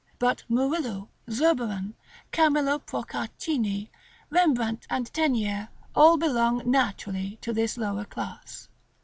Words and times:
But 0.17 0.43
Murillo, 0.49 1.09
Zurbaran, 1.29 1.93
Camillo 2.31 2.79
Procaccini, 2.79 3.89
Rembrandt, 4.31 4.87
and 4.89 5.13
Teniers, 5.13 5.67
all 5.93 6.17
belong 6.17 6.63
naturally 6.65 7.37
to 7.43 7.53
this 7.53 7.77
lower 7.77 8.05
class. 8.05 8.67